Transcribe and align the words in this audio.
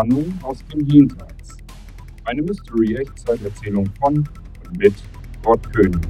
Warnung 0.00 0.32
aus 0.42 0.64
dem 0.72 0.86
Jenseits. 0.86 1.58
Eine 2.24 2.40
Mystery-Echtzeiterzählung 2.40 3.84
von 4.00 4.26
und 4.64 4.78
mit 4.78 4.94
Gott 5.42 5.60
König. 5.74 6.00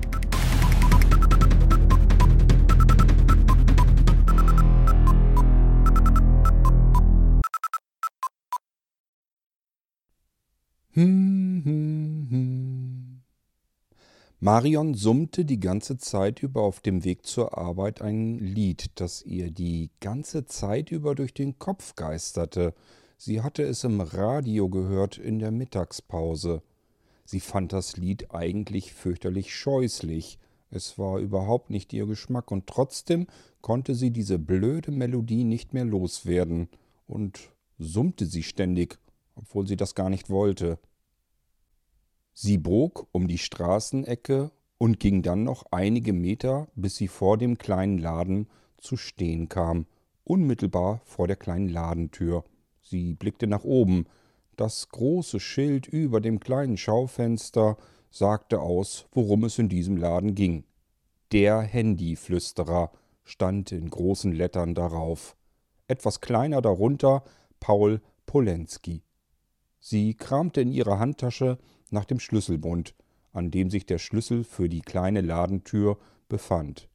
Marion 14.39 14.95
summte 14.95 15.45
die 15.45 15.59
ganze 15.59 15.99
Zeit 15.99 16.45
über 16.45 16.63
auf 16.63 16.79
dem 16.79 17.03
Weg 17.03 17.27
zur 17.27 17.59
Arbeit 17.59 18.03
ein 18.03 18.39
Lied, 18.39 18.93
das 19.01 19.23
ihr 19.23 19.51
die 19.51 19.91
ganze 19.99 20.47
Zeit 20.47 20.93
über 20.93 21.17
durch 21.17 21.35
den 21.35 21.59
Kopf 21.59 21.97
geisterte. 21.97 22.73
Sie 23.23 23.43
hatte 23.43 23.65
es 23.65 23.85
im 23.85 24.01
Radio 24.01 24.71
gehört 24.71 25.19
in 25.19 25.41
der 25.41 25.51
Mittagspause. 25.51 26.63
Sie 27.27 27.41
fand 27.41 27.71
das 27.75 27.99
Lied 27.99 28.35
eigentlich 28.35 28.95
fürchterlich 28.95 29.55
scheußlich. 29.55 30.39
Es 30.71 30.99
war 30.99 31.19
überhaupt 31.19 31.69
nicht 31.69 31.93
ihr 31.93 32.07
Geschmack, 32.07 32.51
und 32.51 32.67
trotzdem 32.67 33.27
konnte 33.61 33.95
sie 33.95 34.11
diese 34.11 34.39
blöde 34.39 34.91
Melodie 34.91 35.45
nicht 35.45 35.75
mehr 35.75 35.85
loswerden 35.85 36.71
und 37.07 37.51
summte 37.79 38.25
sie 38.25 38.43
ständig, 38.43 38.99
obwohl 39.35 39.67
sie 39.67 39.77
das 39.77 39.95
gar 39.95 40.09
nicht 40.09 40.31
wollte. 40.31 40.79
Sie 42.33 42.57
bog 42.57 43.07
um 43.13 43.29
die 43.29 43.37
Straßenecke 43.37 44.51
und 44.79 44.99
ging 44.99 45.21
dann 45.21 45.45
noch 45.45 45.67
einige 45.73 46.15
Meter, 46.15 46.69
bis 46.75 46.97
sie 46.97 47.09
vor 47.09 47.37
dem 47.37 47.59
kleinen 47.59 47.99
Laden 47.99 48.49
zu 48.79 48.97
stehen 48.97 49.51
kam, 49.51 49.85
unmittelbar 50.25 51.03
vor 51.05 51.27
der 51.27 51.37
kleinen 51.37 51.69
Ladentür. 51.69 52.45
Sie 52.81 53.15
blickte 53.15 53.47
nach 53.47 53.65
oben. 53.65 54.07
Das 54.57 54.89
große 54.89 55.41
Schild 55.41 55.87
über 55.87 56.21
dem 56.21 56.41
kleinen 56.41 56.77
Schaufenster 56.77 57.77
sagte 58.11 58.61
aus, 58.61 59.07
worum 59.13 59.45
es 59.45 59.59
in 59.59 59.69
diesem 59.69 59.97
Laden 59.97 60.35
ging. 60.35 60.65
Der 61.33 61.61
Handyflüsterer 61.61 62.91
stand 63.25 63.73
in 63.73 63.89
großen 63.89 64.33
Lettern 64.33 64.75
darauf. 64.75 65.37
Etwas 65.87 66.21
kleiner 66.21 66.61
darunter 66.61 67.23
Paul 67.61 68.01
Polenski. 68.27 69.03
Sie 69.79 70.15
kramte 70.15 70.61
in 70.61 70.73
ihrer 70.73 70.99
Handtasche 70.99 71.59
nach 71.91 72.05
dem 72.05 72.21
Schlüsselbund, 72.21 72.95
an 73.33 73.51
dem 73.51 73.71
sich 73.71 73.87
der 73.87 73.99
Schlüssel 73.99 74.45
für 74.45 74.69
die 74.69 74.83
kleine 74.83 75.21
Ladentür 75.21 75.99
befand. 76.29 76.89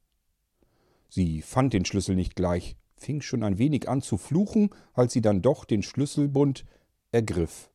Sie 1.08 1.42
fand 1.42 1.72
den 1.72 1.84
Schlüssel 1.84 2.14
nicht 2.14 2.36
gleich, 2.36 2.76
fing 2.96 3.20
schon 3.20 3.42
ein 3.42 3.58
wenig 3.58 3.88
an 3.88 4.02
zu 4.02 4.16
fluchen, 4.16 4.70
als 4.94 5.12
sie 5.12 5.20
dann 5.20 5.42
doch 5.42 5.64
den 5.64 5.82
Schlüsselbund 5.82 6.64
ergriff. 7.12 7.70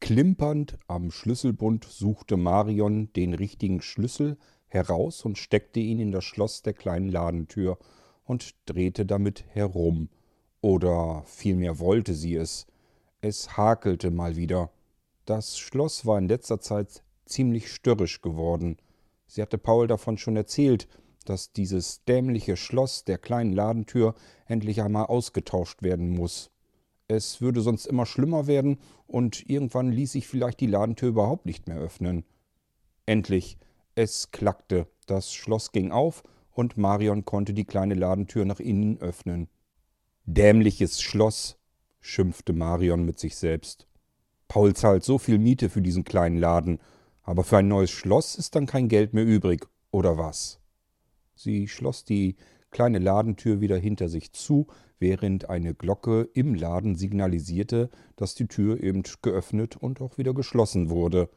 Klimpernd 0.00 0.78
am 0.86 1.10
Schlüsselbund 1.10 1.84
suchte 1.84 2.36
Marion 2.36 3.12
den 3.12 3.34
richtigen 3.34 3.82
Schlüssel 3.82 4.38
heraus 4.66 5.24
und 5.24 5.36
steckte 5.36 5.80
ihn 5.80 5.98
in 5.98 6.10
das 6.10 6.24
Schloss 6.24 6.62
der 6.62 6.72
kleinen 6.72 7.10
Ladentür 7.10 7.78
und 8.24 8.54
drehte 8.66 9.04
damit 9.04 9.44
herum. 9.48 10.08
Oder 10.62 11.22
vielmehr 11.26 11.78
wollte 11.78 12.14
sie 12.14 12.36
es. 12.36 12.66
Es 13.20 13.56
hakelte 13.56 14.10
mal 14.10 14.36
wieder. 14.36 14.70
Das 15.26 15.58
Schloss 15.58 16.06
war 16.06 16.18
in 16.18 16.28
letzter 16.28 16.60
Zeit 16.60 17.02
ziemlich 17.26 17.70
störrisch 17.70 18.22
geworden. 18.22 18.78
Sie 19.26 19.42
hatte 19.42 19.58
Paul 19.58 19.86
davon 19.86 20.18
schon 20.18 20.36
erzählt, 20.36 20.88
dass 21.30 21.52
dieses 21.52 22.02
dämliche 22.06 22.56
Schloss 22.56 23.04
der 23.04 23.16
kleinen 23.16 23.52
Ladentür 23.52 24.16
endlich 24.46 24.82
einmal 24.82 25.06
ausgetauscht 25.06 25.80
werden 25.80 26.10
muss. 26.10 26.50
Es 27.06 27.40
würde 27.40 27.60
sonst 27.60 27.86
immer 27.86 28.04
schlimmer 28.04 28.48
werden 28.48 28.78
und 29.06 29.48
irgendwann 29.48 29.92
ließ 29.92 30.10
sich 30.10 30.26
vielleicht 30.26 30.58
die 30.58 30.66
Ladentür 30.66 31.10
überhaupt 31.10 31.46
nicht 31.46 31.68
mehr 31.68 31.78
öffnen. 31.78 32.24
Endlich, 33.06 33.58
es 33.94 34.32
klackte, 34.32 34.88
das 35.06 35.32
Schloss 35.32 35.70
ging 35.70 35.92
auf 35.92 36.24
und 36.50 36.76
Marion 36.76 37.24
konnte 37.24 37.54
die 37.54 37.64
kleine 37.64 37.94
Ladentür 37.94 38.44
nach 38.44 38.58
innen 38.58 38.98
öffnen. 39.00 39.48
Dämliches 40.24 41.00
Schloss, 41.00 41.60
schimpfte 42.00 42.52
Marion 42.54 43.04
mit 43.04 43.20
sich 43.20 43.36
selbst. 43.36 43.86
Paul 44.48 44.74
zahlt 44.74 45.04
so 45.04 45.16
viel 45.18 45.38
Miete 45.38 45.70
für 45.70 45.80
diesen 45.80 46.02
kleinen 46.02 46.38
Laden, 46.38 46.80
aber 47.22 47.44
für 47.44 47.58
ein 47.58 47.68
neues 47.68 47.92
Schloss 47.92 48.34
ist 48.34 48.56
dann 48.56 48.66
kein 48.66 48.88
Geld 48.88 49.14
mehr 49.14 49.24
übrig, 49.24 49.68
oder 49.92 50.18
was? 50.18 50.60
Sie 51.42 51.68
schloss 51.68 52.04
die 52.04 52.36
kleine 52.70 52.98
Ladentür 52.98 53.62
wieder 53.62 53.78
hinter 53.78 54.10
sich 54.10 54.32
zu, 54.32 54.66
während 54.98 55.48
eine 55.48 55.74
Glocke 55.74 56.28
im 56.34 56.54
Laden 56.54 56.96
signalisierte, 56.96 57.88
dass 58.16 58.34
die 58.34 58.46
Tür 58.46 58.82
eben 58.82 59.02
geöffnet 59.22 59.74
und 59.78 60.02
auch 60.02 60.18
wieder 60.18 60.34
geschlossen 60.34 60.90
wurde. 60.90 61.30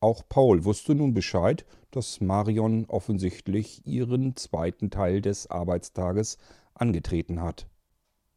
Auch 0.00 0.22
Paul 0.26 0.64
wusste 0.64 0.94
nun 0.94 1.12
Bescheid, 1.12 1.66
dass 1.90 2.22
Marion 2.22 2.86
offensichtlich 2.86 3.86
ihren 3.86 4.36
zweiten 4.36 4.88
Teil 4.88 5.20
des 5.20 5.50
Arbeitstages 5.50 6.38
angetreten 6.72 7.42
hat. 7.42 7.68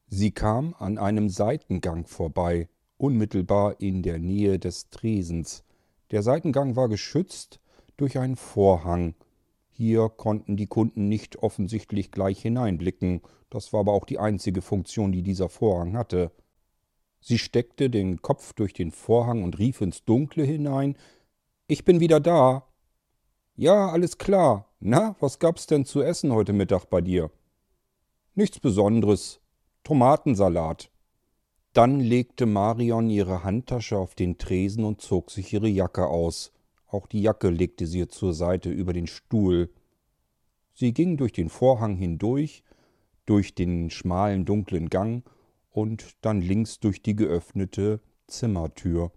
Sie 0.08 0.32
kam 0.32 0.76
an 0.78 0.98
einem 0.98 1.30
Seitengang 1.30 2.08
vorbei, 2.08 2.68
unmittelbar 2.98 3.80
in 3.80 4.04
der 4.04 4.20
Nähe 4.20 4.60
des 4.60 4.90
Tresens. 4.90 5.64
Der 6.12 6.24
Seitengang 6.24 6.76
war 6.76 6.90
geschützt 6.90 7.62
durch 7.96 8.20
einen 8.20 8.36
Vorhang. 8.36 9.16
Hier 9.78 10.08
konnten 10.08 10.56
die 10.56 10.68
Kunden 10.68 11.10
nicht 11.10 11.44
offensichtlich 11.44 12.10
gleich 12.10 12.42
hineinblicken, 12.42 13.20
das 13.50 13.74
war 13.74 13.82
aber 13.82 13.92
auch 13.92 14.06
die 14.06 14.20
einzige 14.20 14.62
Funktion, 14.62 15.12
die 15.12 15.22
dieser 15.22 15.50
Vorhang 15.50 15.98
hatte. 15.98 16.32
Sie 17.20 17.38
steckte 17.38 17.90
den 17.90 18.22
Kopf 18.22 18.54
durch 18.54 18.72
den 18.72 18.92
Vorhang 18.92 19.44
und 19.44 19.60
rief 19.60 19.82
ins 19.82 20.06
Dunkle 20.06 20.46
hinein 20.46 20.96
Ich 21.68 21.84
bin 21.84 22.00
wieder 22.00 22.22
da. 22.22 22.66
Ja, 23.58 23.90
alles 23.90 24.18
klar. 24.18 24.74
Na, 24.80 25.18
was 25.20 25.40
gab's 25.40 25.68
denn 25.68 25.84
zu 25.84 26.02
essen 26.02 26.32
heute 26.32 26.54
Mittag 26.54 26.86
bei 26.86 27.02
dir? 27.02 27.30
Nichts 28.34 28.62
Besonderes, 28.62 29.42
Tomatensalat. 29.84 30.90
Dann 31.74 32.00
legte 32.00 32.46
Marion 32.46 33.10
ihre 33.10 33.44
Handtasche 33.44 33.98
auf 33.98 34.16
den 34.16 34.38
Tresen 34.38 34.86
und 34.86 35.02
zog 35.02 35.32
sich 35.32 35.52
ihre 35.52 35.68
Jacke 35.68 36.08
aus. 36.08 36.54
Auch 36.88 37.08
die 37.08 37.22
Jacke 37.22 37.50
legte 37.50 37.88
sie 37.88 38.08
zur 38.08 38.34
Seite 38.34 38.70
über 38.70 38.94
den 38.94 39.08
Stuhl. 39.08 39.70
Sie 40.74 40.94
ging 40.94 41.18
durch 41.18 41.32
den 41.32 41.50
Vorhang 41.50 41.96
hindurch, 41.96 42.64
durch 43.26 43.56
den 43.56 43.90
schmalen 43.90 44.46
dunklen 44.46 44.90
Gang 44.90 45.24
und 45.72 46.16
dann 46.22 46.42
links 46.42 46.80
durch 46.80 47.02
die 47.02 47.16
geöffnete 47.16 48.00
Zimmertür. 48.28 49.12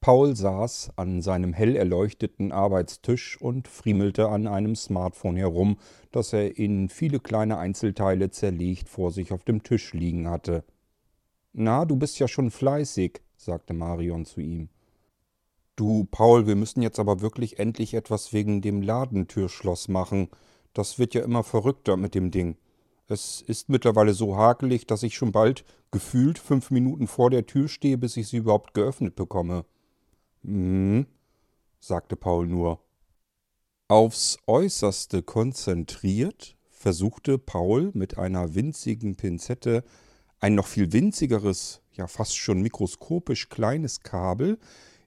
Paul 0.00 0.34
saß 0.34 0.92
an 0.96 1.20
seinem 1.20 1.52
hell 1.52 1.76
erleuchteten 1.76 2.52
Arbeitstisch 2.52 3.38
und 3.38 3.68
friemelte 3.68 4.30
an 4.30 4.46
einem 4.46 4.74
Smartphone 4.74 5.36
herum, 5.36 5.76
das 6.10 6.32
er 6.32 6.56
in 6.56 6.88
viele 6.88 7.20
kleine 7.20 7.58
Einzelteile 7.58 8.30
zerlegt 8.30 8.88
vor 8.88 9.10
sich 9.10 9.30
auf 9.32 9.44
dem 9.44 9.62
Tisch 9.62 9.92
liegen 9.92 10.26
hatte. 10.26 10.64
Na, 11.52 11.84
du 11.84 11.96
bist 11.96 12.18
ja 12.18 12.28
schon 12.28 12.50
fleißig, 12.50 13.20
sagte 13.36 13.74
Marion 13.74 14.24
zu 14.24 14.40
ihm. 14.40 14.70
Du, 15.80 16.04
Paul, 16.10 16.46
wir 16.46 16.56
müssen 16.56 16.82
jetzt 16.82 16.98
aber 16.98 17.22
wirklich 17.22 17.58
endlich 17.58 17.94
etwas 17.94 18.34
wegen 18.34 18.60
dem 18.60 18.82
Ladentürschloss 18.82 19.88
machen. 19.88 20.28
Das 20.74 20.98
wird 20.98 21.14
ja 21.14 21.22
immer 21.22 21.42
verrückter 21.42 21.96
mit 21.96 22.14
dem 22.14 22.30
Ding. 22.30 22.58
Es 23.06 23.40
ist 23.40 23.70
mittlerweile 23.70 24.12
so 24.12 24.36
hakelig, 24.36 24.86
dass 24.86 25.02
ich 25.02 25.14
schon 25.14 25.32
bald 25.32 25.64
gefühlt 25.90 26.38
fünf 26.38 26.70
Minuten 26.70 27.06
vor 27.06 27.30
der 27.30 27.46
Tür 27.46 27.66
stehe, 27.66 27.96
bis 27.96 28.18
ich 28.18 28.28
sie 28.28 28.36
überhaupt 28.36 28.74
geöffnet 28.74 29.16
bekomme. 29.16 29.64
Hm, 30.44 31.06
sagte 31.78 32.14
Paul 32.14 32.46
nur. 32.46 32.80
Aufs 33.88 34.36
äußerste 34.46 35.22
konzentriert 35.22 36.58
versuchte 36.68 37.38
Paul 37.38 37.90
mit 37.94 38.18
einer 38.18 38.54
winzigen 38.54 39.16
Pinzette 39.16 39.82
ein 40.40 40.54
noch 40.54 40.66
viel 40.66 40.92
winzigeres, 40.92 41.80
ja 41.94 42.06
fast 42.06 42.36
schon 42.36 42.60
mikroskopisch 42.60 43.48
kleines 43.48 44.02
Kabel 44.02 44.58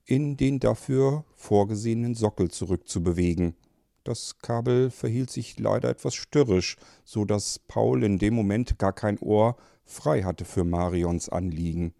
in 0.06 0.38
den 0.38 0.60
dafür 0.60 1.26
vorgesehenen 1.36 2.16
Sockel 2.16 2.52
zurückzubewegen. 2.52 3.56
Das 4.04 4.40
Kabel 4.40 4.90
verhielt 4.90 5.30
sich 5.30 5.60
leider 5.60 5.90
etwas 5.90 6.14
störrisch, 6.14 6.76
so 7.06 7.24
dass 7.24 7.60
Paul 7.60 8.04
in 8.04 8.20
dem 8.20 8.34
Moment 8.34 8.78
gar 8.78 8.92
kein 8.92 9.18
Ohr 9.20 9.56
frei 9.86 10.24
hatte 10.24 10.44
für 10.44 10.66
Marions 10.66 11.30
Anliegen. 11.30 11.94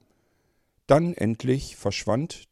Dann 0.86 1.14
endlich 1.14 1.78
verschwand 1.78 2.50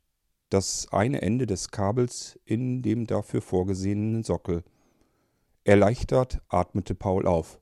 das 0.49 0.87
eine 0.91 1.21
Ende 1.21 1.47
des 1.47 1.71
Kabels 1.71 2.39
in 2.45 2.81
dem 2.81 3.07
dafür 3.07 3.41
vorgesehenen 3.41 4.23
Sockel. 4.23 4.63
Erleichtert 5.63 6.41
atmete 6.47 6.95
Paul 6.95 7.27
auf. 7.27 7.59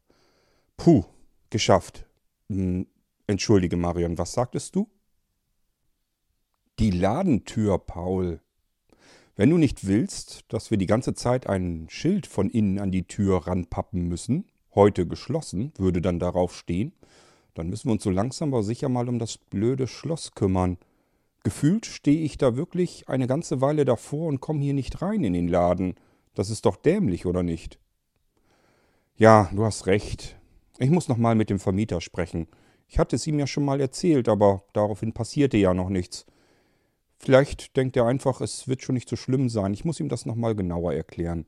Puh, 0.77 1.05
geschafft. 1.49 2.07
Hm, 2.49 2.87
entschuldige, 3.27 3.77
Marion, 3.77 4.17
was 4.17 4.33
sagtest 4.33 4.75
du? 4.75 4.89
Die 6.79 6.91
Ladentür, 6.91 7.77
Paul. 7.77 8.39
Wenn 9.35 9.49
du 9.49 9.57
nicht 9.57 9.85
willst, 9.85 10.45
dass 10.47 10.71
wir 10.71 10.77
die 10.77 10.85
ganze 10.85 11.13
Zeit 11.13 11.45
ein 11.45 11.87
Schild 11.89 12.25
von 12.25 12.49
innen 12.49 12.79
an 12.79 12.89
die 12.89 13.05
Tür 13.05 13.47
ranpappen 13.47 14.07
müssen, 14.07 14.45
heute 14.73 15.05
geschlossen, 15.05 15.73
würde 15.77 16.01
dann 16.01 16.19
darauf 16.19 16.55
stehen, 16.55 16.93
Dann 17.53 17.67
müssen 17.67 17.89
wir 17.89 17.91
uns 17.91 18.03
so 18.03 18.11
langsam 18.11 18.53
aber 18.53 18.63
sicher 18.63 18.87
mal 18.87 19.09
um 19.09 19.19
das 19.19 19.37
blöde 19.37 19.87
Schloss 19.87 20.31
kümmern. 20.31 20.77
Gefühlt 21.43 21.85
stehe 21.85 22.21
ich 22.21 22.37
da 22.37 22.55
wirklich 22.55 23.09
eine 23.09 23.27
ganze 23.27 23.59
Weile 23.59 23.83
davor 23.83 24.27
und 24.27 24.39
komme 24.39 24.61
hier 24.61 24.73
nicht 24.73 25.01
rein 25.01 25.25
in 25.25 25.33
den 25.33 25.49
Laden. 25.49 25.95
Das 26.33 26.49
ist 26.49 26.65
doch 26.65 26.77
dämlich, 26.77 27.25
oder 27.25 27.43
nicht? 27.43 27.77
Ja, 29.17 29.49
du 29.53 29.65
hast 29.65 29.85
recht. 29.85 30.37
Ich 30.77 30.91
muss 30.91 31.09
noch 31.09 31.17
mal 31.17 31.35
mit 31.35 31.49
dem 31.49 31.59
Vermieter 31.59 31.99
sprechen. 31.99 32.47
Ich 32.87 32.99
hatte 32.99 33.17
es 33.17 33.27
ihm 33.27 33.37
ja 33.37 33.47
schon 33.47 33.65
mal 33.65 33.81
erzählt, 33.81 34.29
aber 34.29 34.63
daraufhin 34.71 35.11
passierte 35.11 35.57
ja 35.57 35.73
noch 35.73 35.89
nichts. 35.89 36.25
Vielleicht 37.21 37.75
denkt 37.75 37.97
er 37.97 38.05
einfach, 38.05 38.39
es 38.39 38.67
wird 38.67 38.81
schon 38.81 38.95
nicht 38.95 39.09
so 39.09 39.17
schlimm 39.17 39.49
sein. 39.49 39.73
Ich 39.73 39.83
muss 39.83 39.99
ihm 39.99 40.07
das 40.07 40.25
noch 40.25 40.35
mal 40.35 40.55
genauer 40.55 40.93
erklären. 40.93 41.45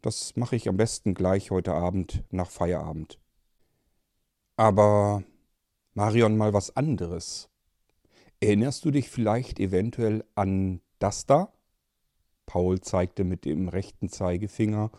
Das 0.00 0.34
mache 0.36 0.56
ich 0.56 0.66
am 0.68 0.78
besten 0.78 1.12
gleich 1.12 1.50
heute 1.50 1.74
Abend 1.74 2.24
nach 2.30 2.50
Feierabend. 2.50 3.18
Aber 4.56 5.22
Marion, 5.92 6.38
mal 6.38 6.54
was 6.54 6.74
anderes. 6.74 7.50
Erinnerst 8.40 8.84
du 8.86 8.90
dich 8.90 9.10
vielleicht 9.10 9.60
eventuell 9.60 10.24
an 10.34 10.80
das 10.98 11.26
da? 11.26 11.52
Paul 12.46 12.80
zeigte 12.80 13.22
mit 13.22 13.44
dem 13.44 13.68
rechten 13.68 14.08
Zeigefinger 14.08 14.90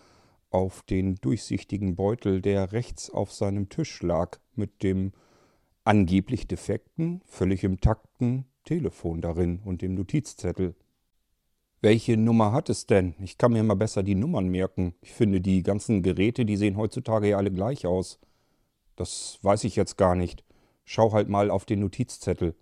auf 0.52 0.84
den 0.84 1.16
durchsichtigen 1.16 1.96
Beutel, 1.96 2.42
der 2.42 2.72
rechts 2.72 3.10
auf 3.10 3.34
seinem 3.34 3.70
Tisch 3.70 4.04
lag, 4.04 4.40
mit 4.54 4.84
dem 4.84 5.14
angeblich 5.84 6.48
defekten, 6.48 7.22
völlig 7.26 7.64
im 7.64 7.82
takten 7.82 8.46
Telefon 8.72 9.20
darin 9.20 9.60
und 9.66 9.82
dem 9.82 9.96
Notizzettel. 9.96 10.76
Welche 11.82 12.16
Nummer 12.16 12.54
hat 12.54 12.70
es 12.70 12.86
denn? 12.86 13.16
Ich 13.20 13.38
kann 13.38 13.52
mir 13.52 13.64
mal 13.64 13.76
besser 13.76 14.02
die 14.02 14.16
Nummern 14.16 14.48
merken. 14.48 14.94
Ich 15.02 15.12
finde, 15.12 15.42
die 15.42 15.62
ganzen 15.62 16.04
Geräte, 16.04 16.46
die 16.46 16.56
sehen 16.56 16.78
heutzutage 16.78 17.28
ja 17.28 17.38
alle 17.38 17.52
gleich 17.52 17.86
aus. 17.86 18.18
Das 18.96 19.40
weiß 19.42 19.66
ich 19.66 19.76
jetzt 19.76 19.98
gar 19.98 20.16
nicht. 20.16 20.46
Schau 20.86 21.12
halt 21.12 21.28
mal 21.28 21.52
auf 21.52 21.66
den 21.66 21.82
Notizzettel. 21.82 22.56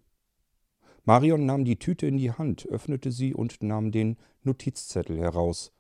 Marion 1.05 1.45
nahm 1.45 1.63
die 1.63 1.77
Tüte 1.77 2.07
in 2.07 2.17
die 2.17 2.31
Hand, 2.31 2.65
öffnete 2.65 3.11
sie 3.11 3.35
und 3.35 3.61
nahm 3.61 3.91
den 3.91 4.17
Notizzettel 4.41 5.19
heraus. 5.19 5.71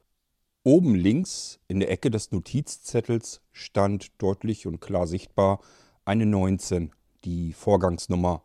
Oben 0.61 0.93
links 0.93 1.59
in 1.67 1.79
der 1.79 1.89
Ecke 1.89 2.11
des 2.11 2.31
Notizzettels 2.31 3.41
stand 3.51 4.11
deutlich 4.21 4.67
und 4.67 4.79
klar 4.79 5.07
sichtbar 5.07 5.59
eine 6.05 6.27
19, 6.27 6.91
die 7.23 7.51
Vorgangsnummer. 7.53 8.43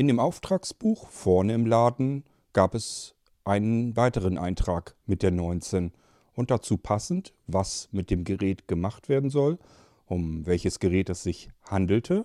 In 0.00 0.06
dem 0.06 0.18
Auftragsbuch 0.18 1.10
vorne 1.10 1.52
im 1.52 1.66
Laden 1.66 2.24
gab 2.54 2.74
es 2.74 3.14
einen 3.44 3.96
weiteren 3.96 4.38
Eintrag 4.38 4.96
mit 5.04 5.22
der 5.22 5.30
19 5.30 5.92
und 6.32 6.50
dazu 6.50 6.78
passend, 6.78 7.34
was 7.46 7.90
mit 7.92 8.10
dem 8.10 8.24
Gerät 8.24 8.66
gemacht 8.66 9.10
werden 9.10 9.28
soll, 9.28 9.58
um 10.06 10.46
welches 10.46 10.78
Gerät 10.78 11.10
es 11.10 11.22
sich 11.22 11.50
handelte, 11.64 12.24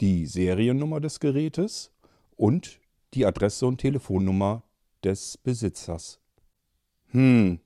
die 0.00 0.26
Seriennummer 0.26 0.98
des 0.98 1.20
Gerätes 1.20 1.92
und 2.34 2.80
die 3.14 3.24
Adresse 3.24 3.68
und 3.68 3.78
Telefonnummer 3.78 4.64
des 5.04 5.38
Besitzers. 5.38 6.18
Hm, 7.12 7.60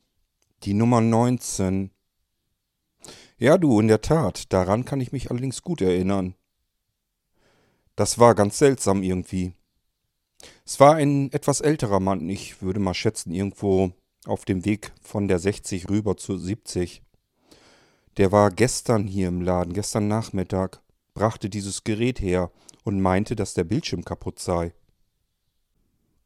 die 0.65 0.75
Nummer 0.75 1.01
19. 1.01 1.93
Ja, 3.39 3.57
du, 3.57 3.81
in 3.81 3.89
der 3.89 4.03
Tat, 4.03 4.53
daran 4.53 4.85
kann 4.85 5.01
ich 5.01 5.13
mich 5.13 5.31
allerdings 5.31 5.63
gut 5.63 5.81
erinnern. 5.81 6.35
Das 7.97 8.19
war 8.19 8.35
ganz 8.35 8.59
seltsam 8.59 9.03
irgendwie. 9.03 9.53
Es 10.67 10.79
war 10.81 10.97
ein 10.97 11.33
etwas 11.33 11.61
älterer 11.61 11.99
Mann, 11.99 12.29
ich 12.29 12.61
würde 12.61 12.79
mal 12.79 12.95
schätzen, 12.95 13.33
irgendwo 13.33 13.93
auf 14.27 14.45
dem 14.45 14.65
Weg 14.65 14.93
von 15.03 15.29
der 15.29 15.39
60 15.39 15.89
rüber 15.89 16.17
zu 16.17 16.37
70. 16.37 17.03
Der 18.19 18.33
war 18.33 18.51
gestern 18.51 19.07
hier 19.07 19.29
im 19.29 19.41
Laden, 19.41 19.73
gestern 19.73 20.09
Nachmittag, 20.09 20.83
brachte 21.15 21.49
dieses 21.49 21.85
Gerät 21.85 22.21
her 22.21 22.51
und 22.85 23.01
meinte, 23.01 23.35
dass 23.35 23.55
der 23.55 23.65
Bildschirm 23.65 24.05
kaputt 24.05 24.39
sei. 24.39 24.75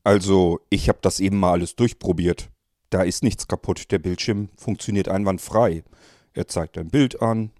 Also, 0.03 0.61
ich 0.71 0.89
habe 0.89 0.99
das 1.03 1.21
eben 1.21 1.39
mal 1.39 1.53
alles 1.53 1.77
durchprobiert. 1.77 2.51
Da 2.91 3.03
ist 3.03 3.23
nichts 3.23 3.47
kaputt, 3.47 3.93
der 3.93 3.99
Bildschirm 3.99 4.49
funktioniert 4.57 5.09
einwandfrei. 5.09 5.85
Er 6.33 6.49
zeigt 6.49 6.79
ein 6.79 6.89
Bild 6.89 7.23
an, 7.23 7.53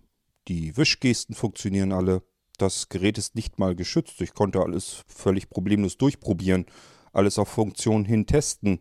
die 0.49 0.77
Wischgesten 0.77 1.35
funktionieren 1.35 1.93
alle. 1.93 2.23
Das 2.61 2.91
Gerät 2.91 3.17
ist 3.17 3.37
nicht 3.37 3.59
mal 3.59 3.75
geschützt. 3.75 4.21
Ich 4.21 4.35
konnte 4.35 4.61
alles 4.61 5.03
völlig 5.07 5.49
problemlos 5.49 5.97
durchprobieren, 5.97 6.67
alles 7.11 7.39
auf 7.39 7.49
Funktion 7.49 8.05
hin 8.05 8.27
testen. 8.27 8.81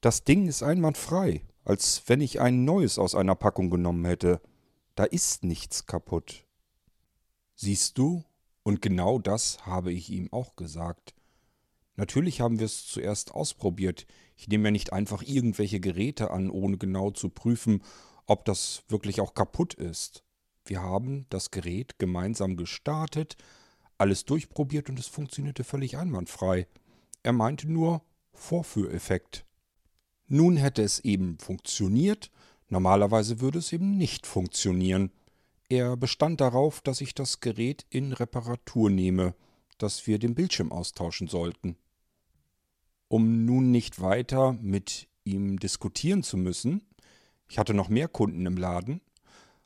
Das 0.00 0.24
Ding 0.24 0.46
ist 0.46 0.62
einwandfrei, 0.62 1.42
als 1.62 2.02
wenn 2.06 2.22
ich 2.22 2.40
ein 2.40 2.64
neues 2.64 2.98
aus 2.98 3.14
einer 3.14 3.34
Packung 3.34 3.68
genommen 3.68 4.06
hätte. 4.06 4.40
Da 4.94 5.04
ist 5.04 5.44
nichts 5.44 5.84
kaputt. 5.84 6.46
Siehst 7.56 7.98
du? 7.98 8.24
Und 8.62 8.80
genau 8.80 9.18
das 9.18 9.66
habe 9.66 9.92
ich 9.92 10.08
ihm 10.08 10.32
auch 10.32 10.56
gesagt. 10.56 11.14
Natürlich 11.96 12.40
haben 12.40 12.58
wir 12.58 12.64
es 12.64 12.86
zuerst 12.86 13.34
ausprobiert. 13.34 14.06
Ich 14.34 14.48
nehme 14.48 14.68
ja 14.68 14.70
nicht 14.70 14.94
einfach 14.94 15.22
irgendwelche 15.22 15.78
Geräte 15.78 16.30
an, 16.30 16.48
ohne 16.48 16.78
genau 16.78 17.10
zu 17.10 17.28
prüfen, 17.28 17.82
ob 18.24 18.46
das 18.46 18.82
wirklich 18.88 19.20
auch 19.20 19.34
kaputt 19.34 19.74
ist. 19.74 20.24
Wir 20.70 20.82
haben 20.82 21.26
das 21.30 21.50
Gerät 21.50 21.98
gemeinsam 21.98 22.56
gestartet, 22.56 23.36
alles 23.98 24.24
durchprobiert 24.24 24.88
und 24.88 25.00
es 25.00 25.08
funktionierte 25.08 25.64
völlig 25.64 25.96
einwandfrei. 25.96 26.68
Er 27.24 27.32
meinte 27.32 27.68
nur 27.68 28.02
Vorführeffekt. 28.32 29.44
Nun 30.28 30.56
hätte 30.56 30.82
es 30.82 31.00
eben 31.00 31.38
funktioniert, 31.40 32.30
normalerweise 32.68 33.40
würde 33.40 33.58
es 33.58 33.72
eben 33.72 33.96
nicht 33.96 34.28
funktionieren. 34.28 35.10
Er 35.68 35.96
bestand 35.96 36.40
darauf, 36.40 36.80
dass 36.82 37.00
ich 37.00 37.16
das 37.16 37.40
Gerät 37.40 37.84
in 37.90 38.12
Reparatur 38.12 38.90
nehme, 38.90 39.34
dass 39.76 40.06
wir 40.06 40.20
den 40.20 40.36
Bildschirm 40.36 40.70
austauschen 40.70 41.26
sollten. 41.26 41.74
Um 43.08 43.44
nun 43.44 43.72
nicht 43.72 44.00
weiter 44.00 44.52
mit 44.52 45.08
ihm 45.24 45.58
diskutieren 45.58 46.22
zu 46.22 46.36
müssen, 46.36 46.86
ich 47.48 47.58
hatte 47.58 47.74
noch 47.74 47.88
mehr 47.88 48.06
Kunden 48.06 48.46
im 48.46 48.56
Laden, 48.56 49.00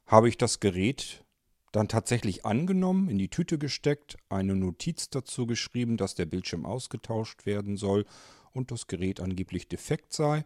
habe 0.06 0.28
ich 0.28 0.38
das 0.38 0.60
Gerät 0.60 1.24
dann 1.72 1.88
tatsächlich 1.88 2.46
angenommen, 2.46 3.08
in 3.08 3.18
die 3.18 3.30
Tüte 3.30 3.58
gesteckt, 3.58 4.16
eine 4.28 4.54
Notiz 4.54 5.10
dazu 5.10 5.46
geschrieben, 5.46 5.96
dass 5.96 6.14
der 6.14 6.26
Bildschirm 6.26 6.66
ausgetauscht 6.66 7.46
werden 7.46 7.76
soll 7.76 8.06
und 8.52 8.70
das 8.70 8.86
Gerät 8.86 9.20
angeblich 9.20 9.66
defekt 9.68 10.12
sei 10.12 10.44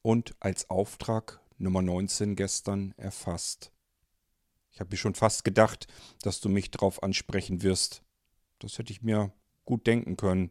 und 0.00 0.34
als 0.40 0.70
Auftrag 0.70 1.40
Nummer 1.58 1.82
19 1.82 2.36
gestern 2.36 2.94
erfasst. 2.96 3.70
Ich 4.70 4.80
habe 4.80 4.90
mir 4.90 4.96
schon 4.96 5.14
fast 5.14 5.44
gedacht, 5.44 5.86
dass 6.22 6.40
du 6.40 6.48
mich 6.48 6.70
darauf 6.70 7.02
ansprechen 7.02 7.62
wirst. 7.62 8.02
Das 8.58 8.78
hätte 8.78 8.92
ich 8.92 9.02
mir 9.02 9.32
gut 9.66 9.86
denken 9.86 10.16
können. 10.16 10.50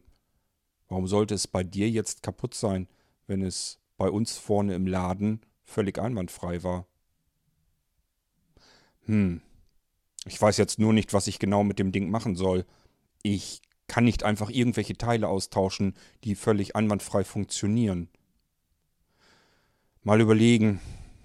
Warum 0.88 1.08
sollte 1.08 1.34
es 1.34 1.48
bei 1.48 1.64
dir 1.64 1.90
jetzt 1.90 2.22
kaputt 2.22 2.54
sein, 2.54 2.86
wenn 3.26 3.42
es 3.42 3.80
bei 3.96 4.08
uns 4.08 4.38
vorne 4.38 4.74
im 4.74 4.86
Laden 4.86 5.40
völlig 5.64 5.98
einwandfrei 5.98 6.62
war? 6.62 6.86
Hm. 9.06 9.40
Ich 10.26 10.40
weiß 10.40 10.56
jetzt 10.56 10.78
nur 10.78 10.92
nicht, 10.92 11.12
was 11.12 11.26
ich 11.26 11.38
genau 11.38 11.64
mit 11.64 11.78
dem 11.78 11.92
Ding 11.92 12.10
machen 12.10 12.36
soll. 12.36 12.64
Ich 13.22 13.60
kann 13.88 14.04
nicht 14.04 14.22
einfach 14.22 14.50
irgendwelche 14.50 14.96
Teile 14.96 15.28
austauschen, 15.28 15.94
die 16.24 16.34
völlig 16.34 16.76
einwandfrei 16.76 17.24
funktionieren. 17.24 18.08
Mal 20.02 20.20
überlegen, 20.20 20.80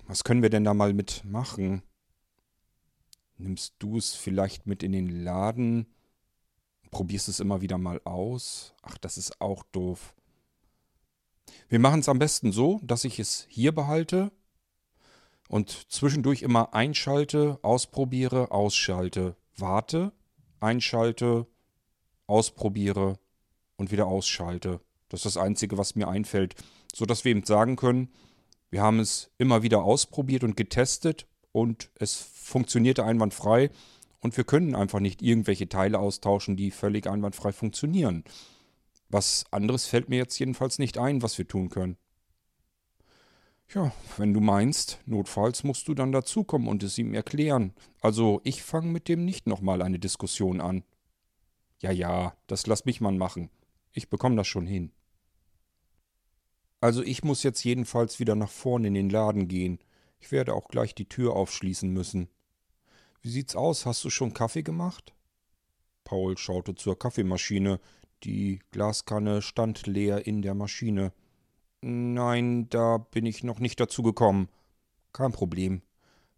was 0.08 0.24
können 0.24 0.42
wir 0.42 0.50
denn 0.50 0.64
da 0.64 0.74
mal 0.74 0.94
mitmachen? 0.94 1.84
Nimmst 3.38 3.76
du 3.80 3.98
es 3.98 4.16
vielleicht 4.16 4.66
mit 4.66 4.84
in 4.84 4.92
den 4.92 5.24
Laden? 5.24 5.88
probierst 6.90 7.28
es 7.28 7.40
immer 7.40 7.62
wieder 7.62 7.78
mal 7.78 8.02
aus. 8.06 8.74
Ach, 8.82 8.98
das 8.98 9.18
ist 9.18 9.40
auch 9.42 9.64
doof. 9.72 10.16
Wir 11.70 11.80
machen 11.80 12.00
es 12.00 12.10
am 12.10 12.20
besten 12.20 12.52
so, 12.52 12.80
dass 12.84 13.04
ich 13.04 13.20
es 13.20 13.46
hier 13.50 13.72
behalte 13.72 14.32
und 15.48 15.92
zwischendurch 15.92 16.42
immer 16.42 16.74
einschalte, 16.74 17.60
ausprobiere, 17.62 18.52
ausschalte, 18.52 19.36
warte, 19.56 20.12
einschalte, 20.60 21.48
ausprobiere 22.26 23.20
und 23.78 23.92
wieder 23.92 24.08
ausschalte. 24.08 24.82
Das 25.10 25.20
ist 25.20 25.36
das 25.36 25.38
Einzige, 25.38 25.78
was 25.78 25.96
mir 25.96 26.08
einfällt, 26.08 26.56
sodass 26.94 27.24
wir 27.24 27.32
eben 27.32 27.46
sagen 27.46 27.76
können, 27.76 28.10
wir 28.70 28.82
haben 28.82 29.00
es 29.00 29.32
immer 29.38 29.64
wieder 29.64 29.84
ausprobiert 29.84 30.44
und 30.44 30.58
getestet 30.58 31.28
und 31.54 31.90
es 31.96 32.16
funktionierte 32.16 33.06
einwandfrei 33.06 33.70
und 34.20 34.36
wir 34.36 34.44
können 34.44 34.76
einfach 34.76 35.00
nicht 35.00 35.22
irgendwelche 35.22 35.70
Teile 35.70 36.00
austauschen, 36.00 36.58
die 36.58 36.72
völlig 36.72 37.08
einwandfrei 37.08 37.54
funktionieren. 37.54 38.26
Was 39.10 39.46
anderes 39.52 39.86
fällt 39.88 40.10
mir 40.10 40.18
jetzt 40.18 40.38
jedenfalls 40.38 40.80
nicht 40.80 40.98
ein, 40.98 41.22
was 41.22 41.38
wir 41.38 41.48
tun 41.48 41.70
können. 41.70 41.98
Ja, 43.78 43.92
wenn 44.18 44.34
du 44.34 44.40
meinst, 44.40 44.98
notfalls 45.06 45.64
musst 45.64 45.88
du 45.88 45.94
dann 45.94 46.12
dazukommen 46.12 46.68
und 46.68 46.82
es 46.82 46.98
ihm 46.98 47.14
erklären. 47.14 47.76
Also 48.02 48.42
ich 48.44 48.64
fange 48.64 48.88
mit 48.88 49.08
dem 49.08 49.24
nicht 49.24 49.46
nochmal 49.46 49.84
eine 49.84 50.00
Diskussion 50.00 50.62
an. 50.62 50.84
Ja, 51.80 51.92
ja, 51.92 52.36
das 52.48 52.66
lass 52.66 52.86
mich 52.86 53.02
mal 53.02 53.12
machen. 53.12 53.52
Ich 53.92 54.10
bekomme 54.10 54.36
das 54.36 54.48
schon 54.48 54.66
hin. 54.66 54.92
Also 56.82 57.04
ich 57.04 57.24
muss 57.24 57.44
jetzt 57.44 57.64
jedenfalls 57.64 58.20
wieder 58.20 58.34
nach 58.34 58.50
vorne 58.50 58.88
in 58.88 58.96
den 58.96 59.12
Laden 59.12 59.48
gehen. 59.48 59.78
Ich 60.20 60.32
werde 60.32 60.56
auch 60.56 60.70
gleich 60.70 60.96
die 60.96 61.08
Tür 61.08 61.36
aufschließen 61.36 61.88
müssen. 61.94 62.30
Wie 63.22 63.30
sieht's 63.30 63.56
aus? 63.56 63.86
Hast 63.86 64.04
du 64.04 64.10
schon 64.10 64.34
Kaffee 64.34 64.64
gemacht? 64.64 65.14
Paul 66.04 66.36
schaute 66.40 66.74
zur 66.74 66.98
Kaffeemaschine. 66.98 67.80
Die 68.24 68.60
Glaskanne 68.72 69.44
stand 69.44 69.86
leer 69.86 70.26
in 70.26 70.42
der 70.42 70.56
Maschine. 70.56 71.14
Nein, 71.82 72.70
da 72.70 72.98
bin 72.98 73.26
ich 73.26 73.44
noch 73.44 73.60
nicht 73.60 73.80
dazu 73.80 74.02
gekommen. 74.02 74.50
Kein 75.14 75.32
Problem. 75.32 75.84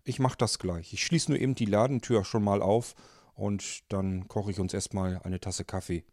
Ich 0.03 0.19
mach 0.19 0.35
das 0.35 0.59
gleich. 0.59 0.93
Ich 0.93 1.03
schließe 1.05 1.31
nur 1.31 1.39
eben 1.39 1.55
die 1.55 1.65
Ladentür 1.65 2.25
schon 2.25 2.43
mal 2.43 2.61
auf 2.61 2.95
und 3.35 3.83
dann 3.91 4.27
koche 4.27 4.51
ich 4.51 4.59
uns 4.59 4.73
erstmal 4.73 5.21
eine 5.23 5.39
Tasse 5.39 5.63
Kaffee. 5.63 6.03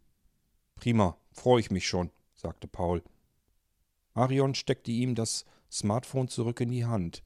Prima, 0.75 1.17
freue 1.31 1.59
ich 1.59 1.71
mich 1.71 1.87
schon, 1.87 2.09
sagte 2.35 2.67
Paul. 2.67 3.03
Marion 4.13 4.55
steckte 4.55 4.91
ihm 4.91 5.13
das 5.13 5.45
Smartphone 5.69 6.29
zurück 6.29 6.61
in 6.61 6.69
die 6.69 6.85
Hand. 6.85 7.23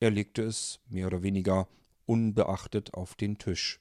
Er 0.00 0.10
legte 0.10 0.42
es, 0.42 0.80
mehr 0.88 1.08
oder 1.08 1.22
weniger 1.22 1.68
unbeachtet, 2.06 2.94
auf 2.94 3.14
den 3.14 3.36
Tisch. 3.36 3.80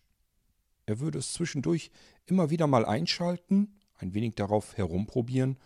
Er 0.86 1.00
würde 1.00 1.20
es 1.20 1.34
zwischendurch 1.34 1.92
immer 2.26 2.50
wieder 2.50 2.68
mal 2.68 2.86
einschalten, 2.86 3.80
ein 3.96 4.14
wenig 4.14 4.36
darauf 4.36 4.76
herumprobieren 4.76 5.58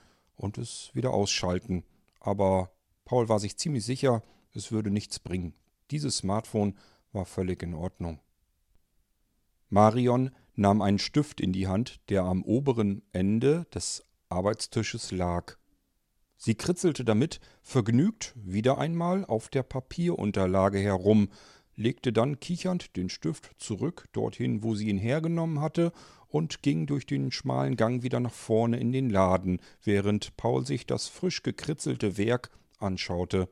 und 0.42 0.58
es 0.58 0.90
wieder 0.94 1.14
ausschalten. 1.14 1.84
Aber 2.20 2.72
Paul 3.06 3.30
war 3.30 3.40
sich 3.40 3.58
ziemlich 3.58 3.86
sicher, 3.86 4.24
es 4.54 4.72
würde 4.72 4.92
nichts 4.92 5.20
bringen. 5.20 5.54
Dieses 5.92 6.18
Smartphone 6.18 6.78
war 7.12 7.26
völlig 7.26 7.64
in 7.64 7.74
Ordnung. 7.74 8.20
Marion 9.70 10.32
nahm 10.56 10.82
einen 10.82 11.00
Stift 11.00 11.40
in 11.40 11.54
die 11.54 11.68
Hand, 11.68 12.02
der 12.10 12.24
am 12.24 12.44
oberen 12.44 13.02
Ende 13.14 13.66
des 13.74 14.04
Arbeitstisches 14.30 15.12
lag. 15.12 15.58
Sie 16.38 16.56
kritzelte 16.56 17.06
damit 17.06 17.40
vergnügt 17.62 18.34
wieder 18.36 18.78
einmal 18.78 19.26
auf 19.26 19.48
der 19.50 19.64
Papierunterlage 19.64 20.80
herum, 20.80 21.30
legte 21.76 22.12
dann 22.12 22.40
kichernd 22.40 22.96
den 22.96 23.10
Stift 23.10 23.52
zurück 23.58 24.08
dorthin, 24.12 24.64
wo 24.64 24.76
sie 24.76 24.90
ihn 24.90 24.98
hergenommen 24.98 25.62
hatte, 25.62 25.92
und 26.32 26.64
ging 26.64 26.88
durch 26.88 27.06
den 27.06 27.32
schmalen 27.32 27.76
Gang 27.76 28.04
wieder 28.04 28.20
nach 28.20 28.34
vorne 28.34 28.80
in 28.80 28.92
den 28.92 29.10
Laden, 29.10 29.60
während 29.84 30.36
Paul 30.38 30.66
sich 30.66 30.88
das 30.88 31.10
frisch 31.10 31.44
gekritzelte 31.44 32.18
Werk 32.18 32.50
anschaute. 32.80 33.50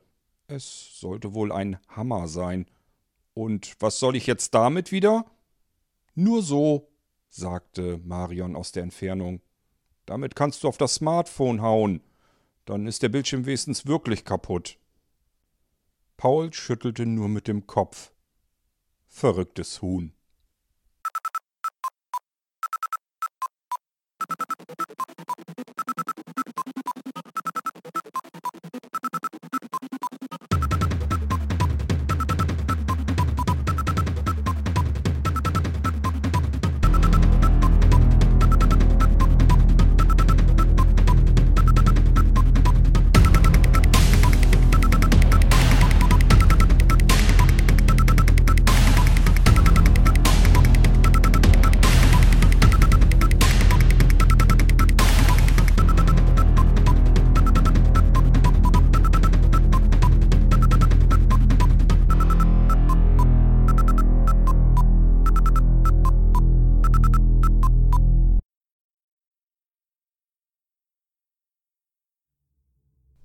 Es 0.48 0.98
sollte 0.98 1.34
wohl 1.34 1.52
ein 1.52 1.78
Hammer 1.88 2.26
sein. 2.26 2.66
Und 3.34 3.76
was 3.80 3.98
soll 3.98 4.16
ich 4.16 4.26
jetzt 4.26 4.54
damit 4.54 4.92
wieder? 4.92 5.26
Nur 6.14 6.42
so, 6.42 6.90
sagte 7.28 8.00
Marion 8.02 8.56
aus 8.56 8.72
der 8.72 8.82
Entfernung. 8.82 9.40
Damit 10.06 10.34
kannst 10.34 10.64
du 10.64 10.68
auf 10.68 10.78
das 10.78 10.94
Smartphone 10.94 11.62
hauen. 11.62 12.02
Dann 12.64 12.86
ist 12.86 13.02
der 13.02 13.10
Bildschirm 13.10 13.46
wenigstens 13.46 13.86
wirklich 13.86 14.24
kaputt. 14.24 14.78
Paul 16.16 16.52
schüttelte 16.52 17.06
nur 17.06 17.28
mit 17.28 17.46
dem 17.46 17.66
Kopf. 17.66 18.12
Verrücktes 19.06 19.82
Huhn. 19.82 20.12